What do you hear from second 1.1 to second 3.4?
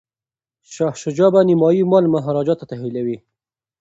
به نیمایي مال مهاراجا ته تحویلوي.